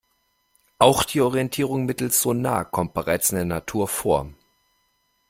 [0.79, 4.33] Auch die Orientierung mittels Sonar kommt bereits in der Natur vor.